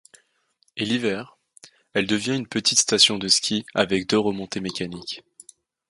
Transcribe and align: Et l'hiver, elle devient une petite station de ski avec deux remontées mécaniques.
Et 0.77 0.83
l'hiver, 0.85 1.37
elle 1.93 2.07
devient 2.07 2.33
une 2.35 2.47
petite 2.47 2.79
station 2.79 3.19
de 3.19 3.27
ski 3.27 3.67
avec 3.75 4.09
deux 4.09 4.17
remontées 4.17 4.59
mécaniques. 4.59 5.23